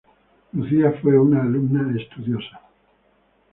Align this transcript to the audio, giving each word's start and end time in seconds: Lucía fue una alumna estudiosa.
Lucía 0.53 0.93
fue 0.99 1.15
una 1.19 1.43
alumna 1.43 1.95
estudiosa. 1.95 2.59